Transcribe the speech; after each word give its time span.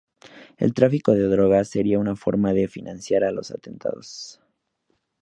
El 0.57 0.73
tráfico 0.73 1.11
de 1.13 1.27
drogas 1.27 1.67
sería 1.67 1.99
una 1.99 2.15
forma 2.15 2.53
de 2.53 2.67
financiar 2.67 3.31
los 3.31 3.51
atentados. 3.51 4.41